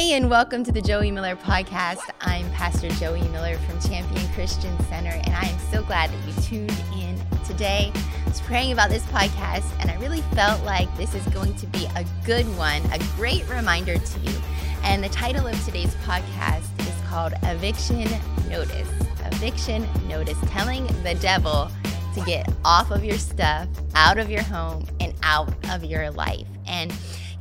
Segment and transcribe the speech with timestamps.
[0.00, 2.00] Hey, and welcome to the Joey Miller podcast.
[2.22, 6.32] I'm Pastor Joey Miller from Champion Christian Center, and I am so glad that you
[6.42, 7.92] tuned in today.
[7.94, 11.66] I was praying about this podcast, and I really felt like this is going to
[11.66, 14.32] be a good one, a great reminder to you.
[14.84, 18.08] And the title of today's podcast is called Eviction
[18.48, 18.88] Notice.
[19.26, 21.70] Eviction Notice, telling the devil
[22.14, 26.46] to get off of your stuff, out of your home, and out of your life.
[26.66, 26.90] And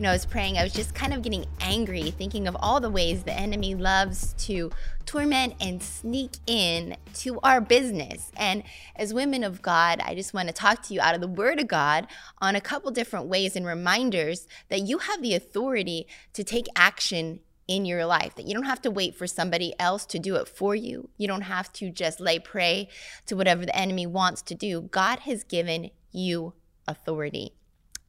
[0.04, 2.90] know, I was praying, I was just kind of getting angry, thinking of all the
[2.90, 4.72] ways the enemy loves to
[5.06, 8.32] torment and sneak in to our business.
[8.38, 8.64] And
[8.96, 11.60] as women of God, I just want to talk to you out of the Word
[11.60, 12.08] of God
[12.40, 17.42] on a couple different ways and reminders that you have the authority to take action
[17.68, 20.48] in your life, that you don't have to wait for somebody else to do it
[20.48, 21.10] for you.
[21.18, 22.90] You don't have to just lay prey
[23.28, 24.82] to whatever the enemy wants to do.
[24.82, 26.54] God has given you
[26.88, 27.54] authority.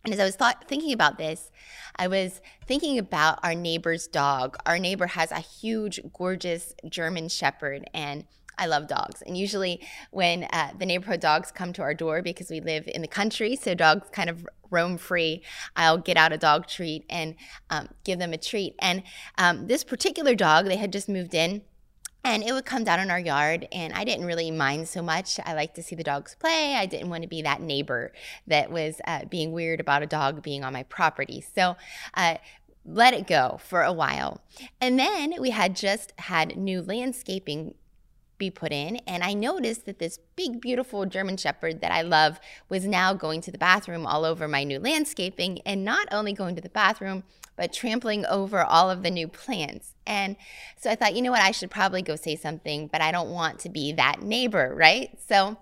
[0.05, 1.51] And as I was thought, thinking about this,
[1.97, 4.57] I was thinking about our neighbor's dog.
[4.65, 8.25] Our neighbor has a huge, gorgeous German Shepherd, and
[8.57, 9.23] I love dogs.
[9.23, 13.03] And usually, when uh, the neighborhood dogs come to our door, because we live in
[13.03, 15.43] the country, so dogs kind of roam free,
[15.77, 17.35] I'll get out a dog treat and
[17.71, 18.75] um, give them a treat.
[18.79, 19.03] And
[19.39, 21.63] um, this particular dog, they had just moved in
[22.25, 25.41] and it would come down in our yard and i didn't really mind so much.
[25.45, 26.75] I like to see the dogs play.
[26.75, 28.13] I didn't want to be that neighbor
[28.47, 31.43] that was uh, being weird about a dog being on my property.
[31.55, 31.77] So
[32.15, 32.37] uh,
[32.85, 34.41] let it go for a while.
[34.81, 37.75] And then we had just had new landscaping
[38.41, 38.97] be put in.
[39.07, 43.41] And I noticed that this big, beautiful German Shepherd that I love was now going
[43.43, 47.23] to the bathroom all over my new landscaping and not only going to the bathroom,
[47.57, 49.95] but trampling over all of the new plants.
[50.07, 50.35] And
[50.77, 53.31] so I thought, you know what, I should probably go say something, but I don't
[53.31, 55.17] want to be that neighbor, right?
[55.29, 55.59] So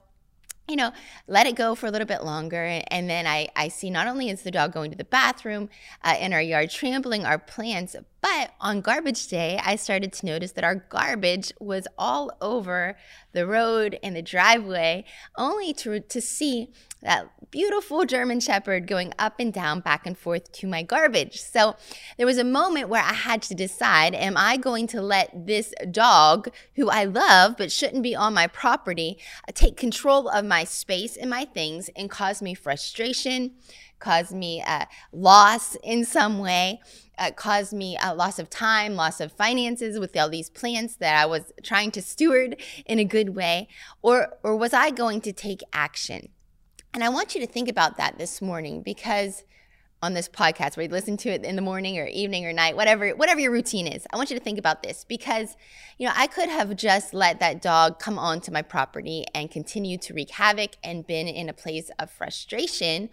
[0.69, 0.93] you know,
[1.27, 2.83] let it go for a little bit longer.
[2.89, 5.71] And then I, I see not only is the dog going to the bathroom
[6.05, 10.53] uh, in our yard, trampling our plants, but on garbage day, I started to notice
[10.53, 12.97] that our garbage was all over
[13.33, 15.05] the road and the driveway,
[15.37, 16.69] only to, to see
[17.01, 21.41] that beautiful German Shepherd going up and down, back and forth to my garbage.
[21.41, 21.77] So
[22.17, 25.73] there was a moment where I had to decide am I going to let this
[25.91, 30.65] dog, who I love but shouldn't be on my property, uh, take control of my
[30.65, 33.53] space and my things and cause me frustration?
[33.99, 36.81] cause me a loss in some way,
[37.19, 41.21] uh, caused me a loss of time, loss of finances with all these plants that
[41.21, 43.69] I was trying to steward in a good way,
[44.03, 46.29] or or was I going to take action?
[46.95, 49.45] And I want you to think about that this morning because
[50.03, 52.77] on this podcast where you listen to it in the morning or evening or night
[52.77, 55.57] whatever whatever your routine is i want you to think about this because
[55.99, 59.99] you know i could have just let that dog come onto my property and continue
[59.99, 63.11] to wreak havoc and been in a place of frustration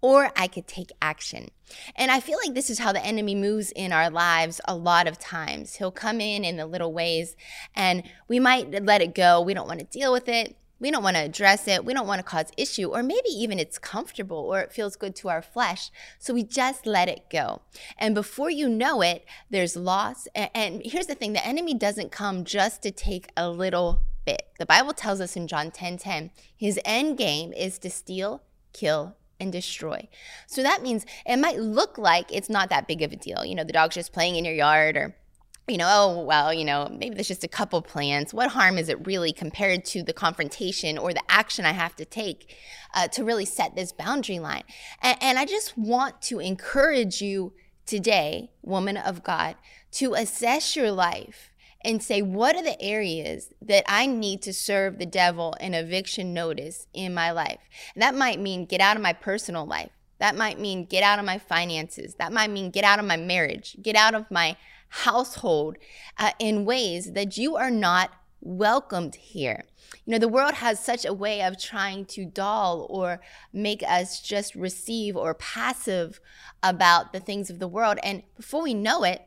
[0.00, 1.50] or I could take action.
[1.96, 5.08] And I feel like this is how the enemy moves in our lives a lot
[5.08, 5.76] of times.
[5.76, 7.36] He'll come in in the little ways
[7.74, 9.40] and we might let it go.
[9.40, 10.58] We don't want to deal with it.
[10.84, 11.82] We don't want to address it.
[11.82, 15.16] We don't want to cause issue, or maybe even it's comfortable or it feels good
[15.16, 15.90] to our flesh.
[16.18, 17.62] So we just let it go.
[17.96, 20.28] And before you know it, there's loss.
[20.34, 24.42] And here's the thing the enemy doesn't come just to take a little bit.
[24.58, 28.42] The Bible tells us in John 10 10, his end game is to steal,
[28.74, 30.06] kill, and destroy.
[30.46, 33.42] So that means it might look like it's not that big of a deal.
[33.42, 35.16] You know, the dog's just playing in your yard or
[35.66, 38.34] you know, oh, well, you know, maybe there's just a couple plants.
[38.34, 42.04] What harm is it really compared to the confrontation or the action I have to
[42.04, 42.54] take
[42.94, 44.64] uh, to really set this boundary line?
[45.00, 47.54] And, and I just want to encourage you
[47.86, 49.56] today, woman of God,
[49.92, 51.50] to assess your life
[51.80, 56.34] and say, what are the areas that I need to serve the devil an eviction
[56.34, 57.60] notice in my life?
[57.94, 59.90] And that might mean get out of my personal life.
[60.18, 62.14] That might mean get out of my finances.
[62.14, 64.56] That might mean get out of my marriage, get out of my
[64.88, 65.76] household
[66.18, 68.10] uh, in ways that you are not
[68.40, 69.64] welcomed here.
[70.04, 73.20] You know, the world has such a way of trying to dull or
[73.52, 76.20] make us just receive or passive
[76.62, 77.98] about the things of the world.
[78.02, 79.26] And before we know it,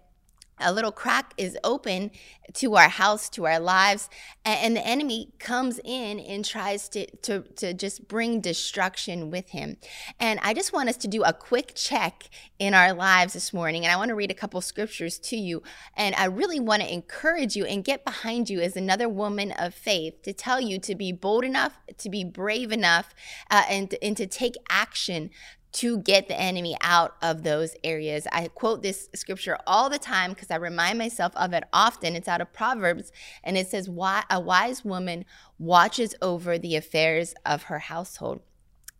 [0.59, 2.11] a little crack is open
[2.53, 4.09] to our house, to our lives,
[4.45, 9.77] and, the enemy comes in and tries to, to, to just bring destruction with him.
[10.19, 12.29] And I just want us to do a quick check
[12.59, 13.83] in our lives this morning.
[13.83, 15.63] And I want to read a couple scriptures to you.
[15.95, 19.73] And I really want to encourage you and get behind you as another woman of
[19.73, 23.13] faith to tell you to be bold enough, to be brave enough,
[23.49, 25.29] uh, and, and to take action
[25.77, 28.25] to get the enemy out of those areas.
[28.31, 32.15] I quote this scripture all the time because I remind myself of it often.
[32.15, 33.11] It's out of Proverbs,
[33.43, 35.23] and it says, A wise woman
[35.59, 38.41] watches over the affairs of her household.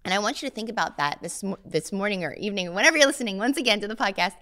[0.06, 3.08] And I want you to think about that this this morning or evening, whenever you're
[3.08, 4.36] listening once again to the podcast.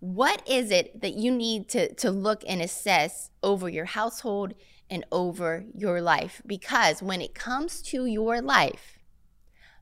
[0.00, 4.54] What is it that you need to to look and assess over your household
[4.88, 6.40] and over your life?
[6.46, 8.98] Because when it comes to your life,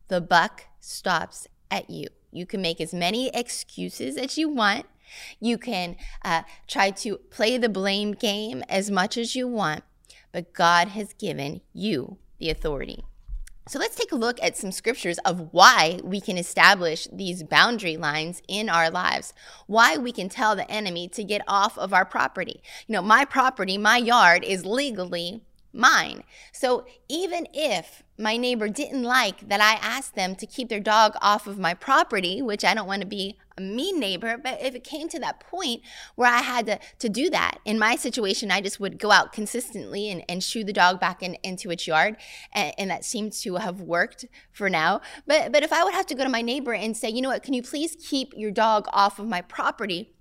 [0.09, 2.09] the buck stops at you.
[2.33, 4.87] You can make as many excuses as you want.
[5.41, 9.83] You can uh, try to play the blame game as much as you want,
[10.33, 13.05] but God has given you the authority.
[13.69, 17.97] So let's take a look at some scriptures of why we can establish these boundary
[17.97, 19.33] lines in our lives,
[19.67, 22.63] why we can tell the enemy to get off of our property.
[22.89, 26.25] You know, my property, my yard is legally mine.
[26.53, 31.15] So even if my neighbor didn't like that I asked them to keep their dog
[31.23, 34.75] off of my property, which I don't want to be a mean neighbor, but if
[34.75, 35.83] it came to that point
[36.17, 39.33] where I had to, to do that, in my situation, I just would go out
[39.33, 42.17] consistently and, and shoo the dog back in, into its yard.
[42.53, 45.01] And, and that seemed to have worked for now.
[45.27, 47.31] But, but if I would have to go to my neighbor and say, you know
[47.31, 50.13] what, can you please keep your dog off of my property?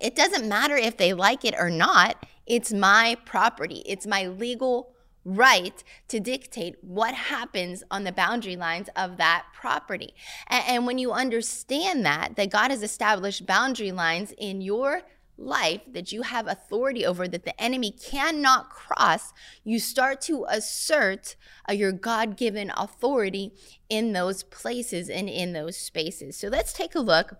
[0.00, 2.24] It doesn't matter if they like it or not.
[2.46, 3.82] It's my property.
[3.86, 4.94] It's my legal
[5.24, 10.14] right to dictate what happens on the boundary lines of that property.
[10.48, 15.02] And, and, when you understand that, that God has established boundary lines in your
[15.38, 19.32] life that you have authority over that the enemy cannot cross,
[19.64, 21.36] you start to assert
[21.68, 23.52] uh, your God given authority
[23.88, 26.36] in those places and in those spaces.
[26.36, 27.36] So let's take a look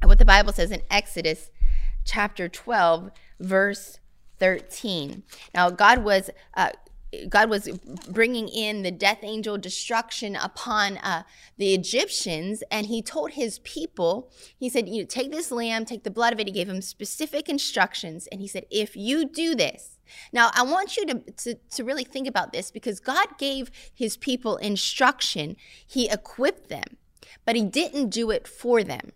[0.00, 1.50] at what the Bible says in Exodus
[2.04, 4.00] chapter 12, verse
[4.42, 5.22] 13.
[5.54, 6.70] Now, God was uh,
[7.28, 7.68] God was
[8.08, 11.22] bringing in the death angel destruction upon uh,
[11.58, 16.10] the Egyptians, and he told his people, he said, You take this lamb, take the
[16.10, 16.48] blood of it.
[16.48, 19.98] He gave them specific instructions, and he said, If you do this,
[20.32, 24.16] now I want you to, to, to really think about this because God gave his
[24.16, 25.56] people instruction,
[25.86, 26.96] he equipped them,
[27.44, 29.12] but he didn't do it for them.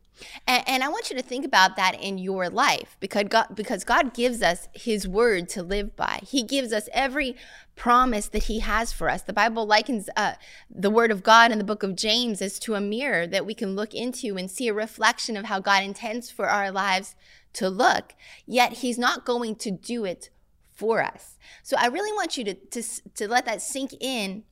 [0.47, 3.85] And, and, I want you to think about that in your life because God, because
[3.85, 6.21] God gives us His word to live by.
[6.27, 7.37] He gives us every
[7.75, 9.23] promise that He has for us.
[9.23, 10.35] The Bible likens uh,
[10.71, 13.55] the word of God in the book of James as to a mirror that we
[13.55, 17.15] can look into and see a reflection of how God intends for our lives
[17.55, 18.15] to look.
[18.47, 20.31] Yet He's not going to do it
[20.75, 21.39] for us.
[21.63, 22.83] So I really want you to, to,
[23.15, 24.45] to let that sink in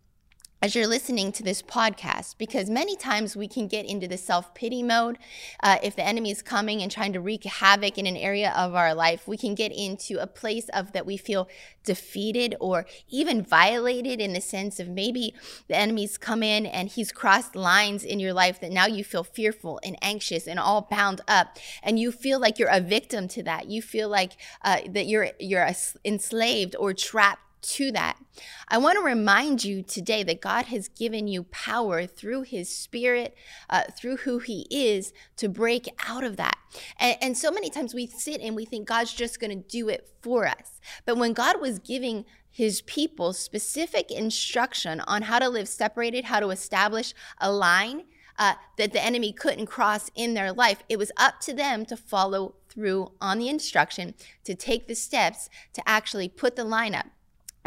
[0.64, 4.54] as you're listening to this podcast because many times we can get into the self
[4.54, 5.18] pity mode.
[5.62, 8.74] Uh, if the enemy is coming and trying to wreak havoc in an area of
[8.74, 11.46] our life, we can get into a place of that we feel
[11.84, 15.34] defeated or even violated in the sense of maybe
[15.68, 19.22] the enemy's come in and he's crossed lines in your life that now you feel
[19.22, 23.42] fearful and anxious and all bound up and you feel like you're a victim to
[23.42, 24.32] that you feel like
[24.64, 25.68] uh, that you're you're
[26.06, 28.18] enslaved or trapped to that.
[28.68, 33.36] I want to remind you today that God has given you power through His Spirit,
[33.70, 36.56] uh, through who He is, to break out of that.
[36.98, 39.88] And, and so many times we sit and we think God's just going to do
[39.88, 40.80] it for us.
[41.04, 46.38] But when God was giving his people specific instruction on how to live separated, how
[46.38, 48.04] to establish a line
[48.38, 50.82] uh, that the enemy couldn't cross in their life.
[50.88, 54.14] It was up to them to follow through on the instruction,
[54.44, 57.06] to take the steps to actually put the line up.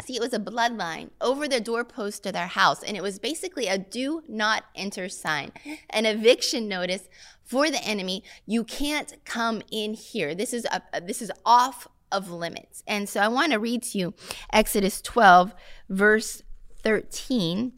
[0.04, 3.66] See, it was a bloodline over the doorpost of their house, and it was basically
[3.66, 5.50] a do not enter sign,
[5.90, 7.08] an eviction notice
[7.44, 8.22] for the enemy.
[8.46, 10.34] You can't come in here.
[10.34, 12.82] This is a, this is off of limits.
[12.86, 14.14] And so I want to read to you
[14.52, 15.54] Exodus 12,
[15.88, 16.42] verse
[16.82, 17.72] 13.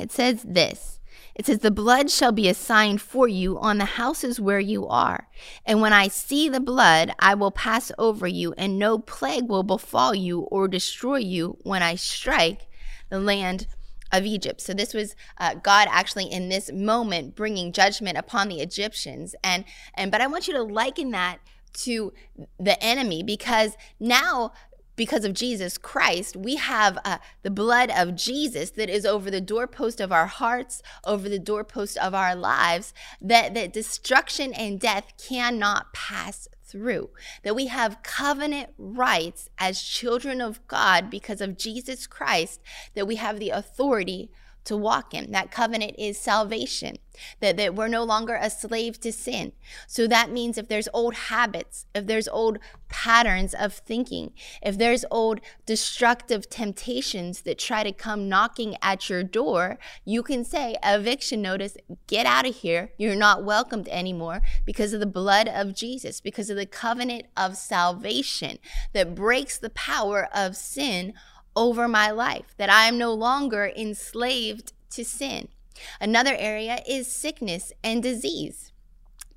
[0.00, 1.00] It says this
[1.34, 4.86] it says, The blood shall be a sign for you on the houses where you
[4.86, 5.28] are.
[5.64, 9.62] And when I see the blood, I will pass over you, and no plague will
[9.62, 12.66] befall you or destroy you when I strike
[13.08, 13.66] the land
[14.12, 14.60] of Egypt.
[14.60, 19.34] So this was uh, God actually in this moment bringing judgment upon the Egyptians.
[19.42, 21.38] And and but I want you to liken that
[21.74, 22.12] to
[22.58, 24.52] the enemy because now
[24.96, 29.40] because of Jesus Christ, we have uh, the blood of Jesus that is over the
[29.40, 35.12] doorpost of our hearts, over the doorpost of our lives, that, that destruction and death
[35.18, 37.10] cannot pass through.
[37.42, 42.60] That we have covenant rights as children of God because of Jesus Christ,
[42.94, 44.30] that we have the authority
[44.64, 45.32] to walk in.
[45.32, 46.96] That covenant is salvation,
[47.40, 49.52] that, that we're no longer a slave to sin.
[49.86, 55.04] So that means if there's old habits, if there's old patterns of thinking, if there's
[55.10, 61.42] old destructive temptations that try to come knocking at your door, you can say, eviction
[61.42, 61.76] notice,
[62.06, 62.92] get out of here.
[62.98, 67.56] You're not welcomed anymore because of the blood of Jesus, because of the covenant of
[67.56, 68.58] salvation
[68.92, 71.14] that breaks the power of sin
[71.54, 75.48] over my life, that I am no longer enslaved to sin.
[76.00, 78.71] Another area is sickness and disease.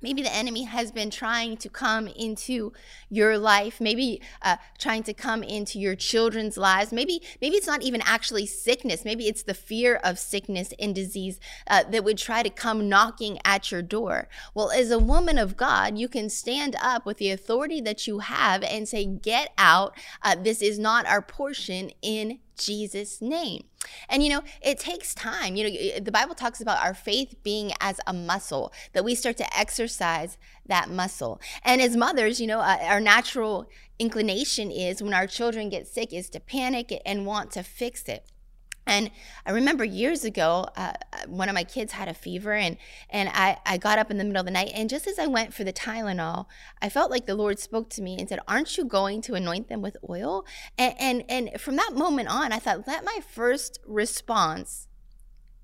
[0.02, 2.72] Maybe the enemy has been trying to come into
[3.08, 6.92] your life, maybe uh, trying to come into your children's lives.
[6.92, 9.04] Maybe, maybe it's not even actually sickness.
[9.04, 13.38] Maybe it's the fear of sickness and disease uh, that would try to come knocking
[13.44, 14.28] at your door.
[14.54, 18.20] Well, as a woman of God, you can stand up with the authority that you
[18.20, 19.96] have and say, Get out.
[20.22, 23.64] Uh, this is not our portion in Jesus' name.
[24.08, 25.56] And you know, it takes time.
[25.56, 29.36] You know, the Bible talks about our faith being as a muscle, that we start
[29.38, 31.40] to exercise that muscle.
[31.64, 36.12] And as mothers, you know, uh, our natural inclination is when our children get sick
[36.12, 38.30] is to panic and want to fix it.
[38.86, 39.10] And
[39.44, 40.92] I remember years ago, uh,
[41.26, 42.76] one of my kids had a fever, and
[43.10, 45.26] and I, I got up in the middle of the night, and just as I
[45.26, 46.46] went for the Tylenol,
[46.80, 49.68] I felt like the Lord spoke to me and said, "Aren't you going to anoint
[49.68, 50.46] them with oil?"
[50.78, 54.86] And and, and from that moment on, I thought, let my first response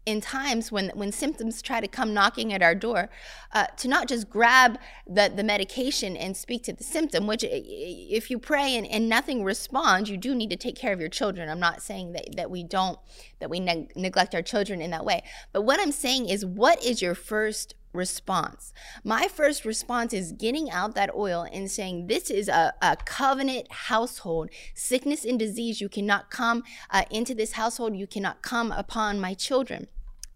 [0.05, 3.09] in times when when symptoms try to come knocking at our door
[3.53, 8.31] uh, to not just grab the, the medication and speak to the symptom which if
[8.31, 11.49] you pray and, and nothing responds you do need to take care of your children.
[11.49, 12.99] I'm not saying that, that we don't
[13.39, 15.23] that we neg- neglect our children in that way.
[15.53, 18.73] But what i'm saying is what is your first response.
[19.05, 23.71] My first response is getting out that oil and saying, This is a, a covenant
[23.71, 24.51] household.
[24.75, 29.35] Sickness and disease, you cannot come uh, into this household, you cannot come upon my
[29.35, 29.89] children.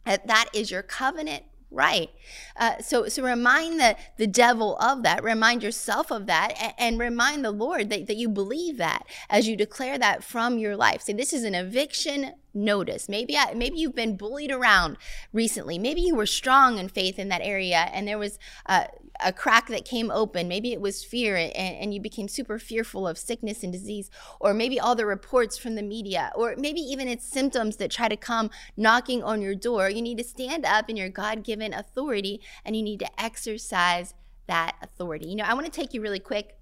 [0.04, 2.10] That is your covenant right.
[2.56, 6.98] Uh, so, so remind the, the devil of that, remind yourself of that, and, and
[6.98, 11.02] remind the Lord that, that you believe that as you declare that from your life.
[11.02, 13.08] Say, this is an eviction notice.
[13.08, 14.96] Maybe I, maybe you've been bullied around
[15.32, 15.78] recently.
[15.78, 18.84] Maybe you were strong in faith in that area, and there was uh,
[19.20, 20.48] a crack that came open.
[20.48, 24.54] Maybe it was fear, and, and you became super fearful of sickness and disease, or
[24.54, 28.16] maybe all the reports from the media, or maybe even it's symptoms that try to
[28.16, 29.88] come knocking on your door.
[29.88, 34.14] You need to stand up in your God-given authority, and you need to exercise
[34.46, 35.26] that authority.
[35.28, 36.56] You know, I want to take you really quick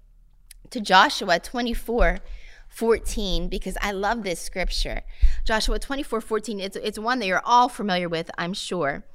[0.71, 2.19] to Joshua 24
[2.75, 5.03] 14 because I love this scripture.
[5.45, 9.05] Joshua 24 14, it's, it's one that you're all familiar with, I'm sure.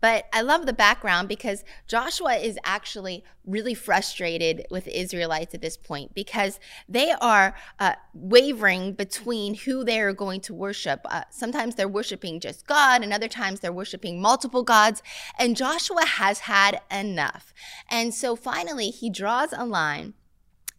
[0.00, 5.76] But I love the background because Joshua is actually really frustrated with Israelites at this
[5.76, 6.58] point because
[6.88, 11.00] they are uh, wavering between who they are going to worship.
[11.04, 15.02] Uh, sometimes they're worshiping just God, and other times they're worshiping multiple gods.
[15.38, 17.52] And Joshua has had enough.
[17.90, 20.14] And so finally, he draws a line.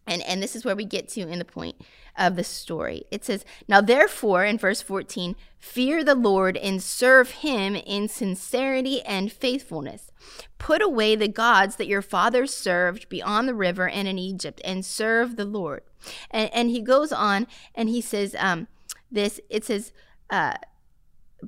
[0.07, 1.75] And, and this is where we get to in the point
[2.18, 3.06] of the story.
[3.12, 9.01] It says, Now therefore, in verse 14, fear the Lord and serve him in sincerity
[9.03, 10.12] and faithfulness.
[10.58, 14.86] Put away the gods that your fathers served beyond the river and in Egypt and
[14.86, 15.84] serve the Lord.
[16.30, 18.68] And, and he goes on and he says, um,
[19.12, 19.91] This, it says,
[20.30, 20.53] uh,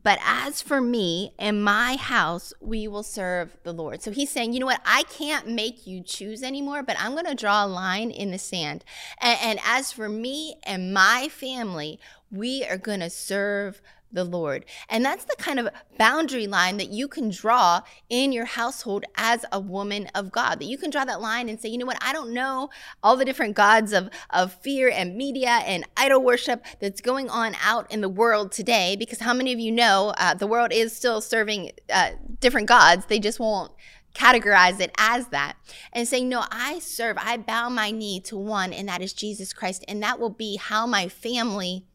[0.01, 4.01] but as for me and my house, we will serve the Lord.
[4.01, 4.81] So he's saying, you know what?
[4.85, 8.39] I can't make you choose anymore, but I'm going to draw a line in the
[8.39, 8.83] sand.
[9.19, 11.99] And, and as for me and my family,
[12.31, 13.81] we are going to serve
[14.13, 14.65] the Lord.
[14.89, 19.45] And that's the kind of boundary line that you can draw in your household as
[19.51, 20.59] a woman of God.
[20.59, 22.69] That you can draw that line and say, you know what, I don't know
[23.01, 27.55] all the different gods of, of fear and media and idol worship that's going on
[27.63, 28.95] out in the world today.
[28.97, 33.07] Because how many of you know uh, the world is still serving uh, different gods?
[33.07, 33.71] They just won't
[34.13, 35.55] categorize it as that
[35.91, 39.53] and saying, No, I serve, I bow my knee to one, and that is Jesus
[39.53, 39.83] Christ.
[39.87, 41.85] And that will be how my family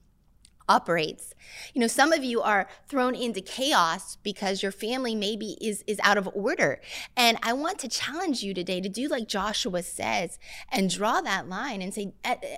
[0.68, 1.34] operates.
[1.72, 5.98] You know, some of you are thrown into chaos because your family maybe is is
[6.02, 6.80] out of order.
[7.16, 10.38] And I want to challenge you today to do like Joshua says
[10.70, 12.12] and draw that line and say,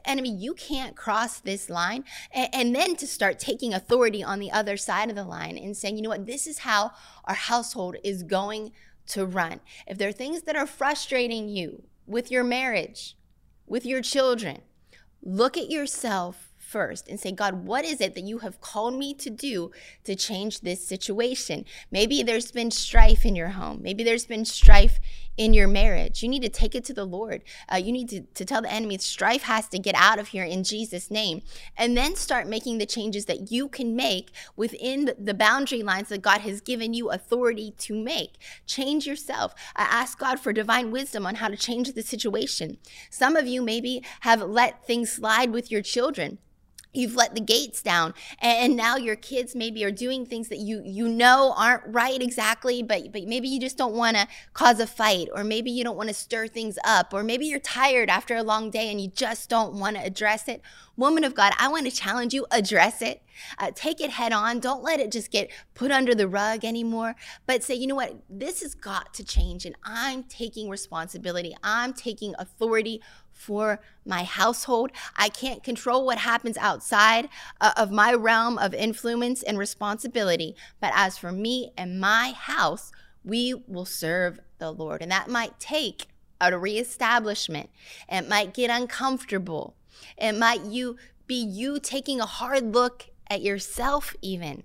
[0.04, 2.04] enemy, you can't cross this line.
[2.32, 5.76] And, and then to start taking authority on the other side of the line and
[5.76, 6.92] saying, you know what, this is how
[7.24, 8.72] our household is going
[9.08, 9.60] to run.
[9.86, 13.16] If there are things that are frustrating you with your marriage,
[13.66, 14.62] with your children,
[15.22, 19.12] look at yourself first and say, God, what is it that you have called me
[19.14, 19.72] to do
[20.04, 21.64] to change this situation?
[21.90, 23.80] Maybe there's been strife in your home.
[23.82, 25.00] Maybe there's been strife
[25.36, 26.22] in your marriage.
[26.22, 27.42] You need to take it to the Lord.
[27.72, 30.44] Uh, you need to, to tell the enemy strife has to get out of here
[30.44, 31.40] in Jesus' name.
[31.76, 36.22] And then start making the changes that you can make within the boundary lines that
[36.22, 38.34] God has given you authority to make.
[38.66, 39.54] Change yourself.
[39.74, 42.76] Uh, ask God for divine wisdom on how to change the situation.
[43.08, 46.38] Some of you maybe have let things slide with your children
[46.92, 50.82] you've let the gates down and now your kids maybe are doing things that you
[50.84, 54.86] you know aren't right exactly but but maybe you just don't want to cause a
[54.86, 58.36] fight or maybe you don't want to stir things up or maybe you're tired after
[58.36, 60.60] a long day and you just don't want to address it.
[60.96, 63.22] Woman of god i want to challenge you address it.
[63.58, 64.60] Uh, take it head on.
[64.60, 67.14] Don't let it just get put under the rug anymore
[67.46, 68.16] but say you know what?
[68.28, 71.54] This has got to change and i'm taking responsibility.
[71.62, 73.00] I'm taking authority
[73.40, 74.92] for my household.
[75.16, 77.28] I can't control what happens outside
[77.60, 80.54] uh, of my realm of influence and responsibility.
[80.80, 82.92] But as for me and my house,
[83.24, 85.02] we will serve the Lord.
[85.02, 86.06] And that might take
[86.40, 87.70] a reestablishment.
[88.08, 89.74] It might get uncomfortable.
[90.16, 94.64] It might you be you taking a hard look at yourself even.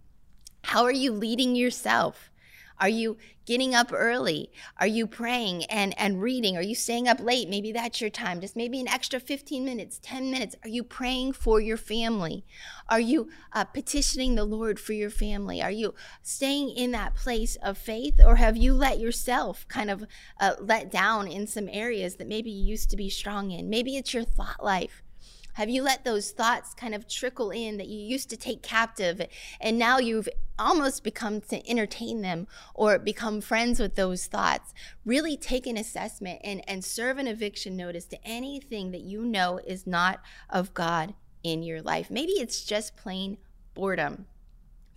[0.64, 2.32] How are you leading yourself?
[2.80, 4.52] Are you getting up early?
[4.80, 6.58] Are you praying and, and reading?
[6.58, 7.48] Are you staying up late?
[7.48, 10.56] Maybe that's your time, just maybe an extra 15 minutes, 10 minutes.
[10.64, 12.44] Are you praying for your family?
[12.90, 15.62] Are you uh, petitioning the Lord for your family?
[15.62, 18.20] Are you staying in that place of faith?
[18.26, 20.06] Or have you let yourself kind of
[20.40, 23.70] uh, let down in some areas that maybe you used to be strong in?
[23.70, 25.02] Maybe it's your thought life.
[25.56, 29.22] Have you let those thoughts kind of trickle in that you used to take captive
[29.62, 30.28] and now you've
[30.60, 34.74] almost become to entertain them or become friends with those thoughts?
[35.06, 39.62] Really take an assessment and, and serve an eviction notice to anything that you know
[39.66, 40.20] is not
[40.50, 42.12] of God in your life.
[42.12, 43.38] Maybe it's just plain
[43.76, 44.26] boredom.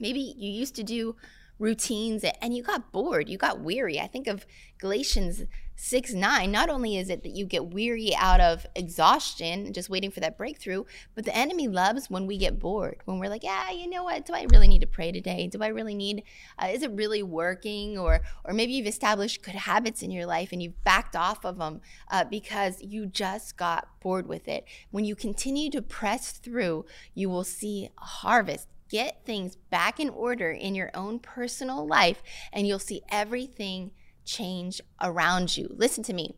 [0.00, 1.14] Maybe you used to do
[1.58, 4.00] routines and you got bored, you got weary.
[4.00, 4.46] I think of
[4.78, 5.42] Galatians
[5.80, 10.10] 6 9, not only is it that you get weary out of exhaustion, just waiting
[10.10, 10.82] for that breakthrough,
[11.14, 14.26] but the enemy loves when we get bored, when we're like, yeah, you know what?
[14.26, 15.46] Do I really need to pray today?
[15.46, 16.24] Do I really need,
[16.60, 17.96] uh, is it really working?
[17.96, 21.58] Or, or maybe you've established good habits in your life and you've backed off of
[21.58, 24.64] them uh, because you just got bored with it.
[24.90, 30.08] When you continue to press through, you will see a harvest get things back in
[30.10, 33.92] order in your own personal life, and you'll see everything
[34.24, 35.74] change around you.
[35.76, 36.34] Listen to me.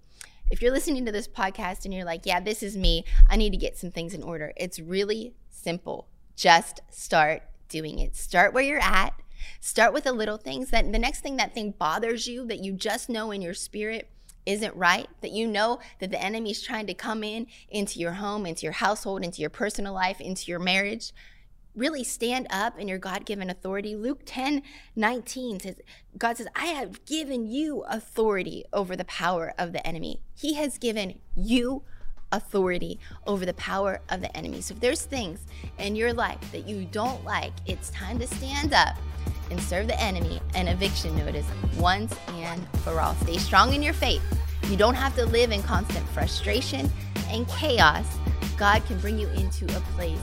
[0.51, 3.51] If you're listening to this podcast and you're like, yeah, this is me, I need
[3.51, 6.09] to get some things in order, it's really simple.
[6.35, 8.17] Just start doing it.
[8.17, 9.15] Start where you're at.
[9.61, 12.73] Start with the little things that the next thing that thing bothers you that you
[12.73, 14.11] just know in your spirit
[14.47, 18.13] isn't right, that you know that the enemy is trying to come in into your
[18.13, 21.13] home, into your household, into your personal life, into your marriage,
[21.81, 23.97] really stand up in your God given authority.
[23.97, 24.63] Luke 10
[24.95, 25.81] 19 says,
[26.17, 30.21] God says, I have given you authority over the power of the enemy.
[30.37, 31.83] He has given you
[32.31, 34.61] authority over the power of the enemy.
[34.61, 35.41] So if there's things
[35.79, 38.97] in your life that you don't like, it's time to stand up
[39.51, 41.47] and serve the enemy an eviction notice
[41.79, 43.15] once and for all.
[43.17, 44.23] Stay strong in your faith.
[44.69, 46.91] You don't have to live in constant frustration
[47.31, 48.07] and chaos.
[48.57, 50.21] God can bring you into a place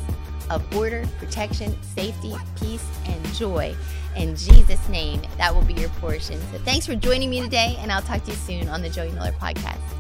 [0.49, 3.75] of order, protection, safety, peace, and joy.
[4.15, 6.39] In Jesus' name, that will be your portion.
[6.51, 9.11] So thanks for joining me today, and I'll talk to you soon on the Joey
[9.11, 9.96] Miller Podcast.